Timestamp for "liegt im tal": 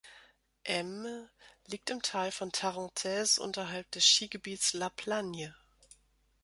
1.67-2.31